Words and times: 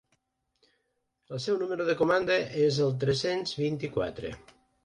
El 1.37 1.43
seu 1.43 1.59
número 1.59 1.87
de 1.91 1.97
comanda 2.01 2.39
és 2.65 2.83
el 2.89 2.97
tres-cents 3.05 3.55
vint-i-quatre. 3.63 4.37